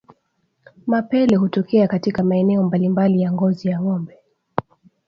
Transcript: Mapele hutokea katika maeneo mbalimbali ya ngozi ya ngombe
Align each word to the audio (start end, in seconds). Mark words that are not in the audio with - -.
Mapele 0.87 1.35
hutokea 1.35 1.87
katika 1.87 2.23
maeneo 2.23 2.63
mbalimbali 2.63 3.21
ya 3.21 3.31
ngozi 3.31 3.67
ya 3.67 3.81
ngombe 3.81 4.17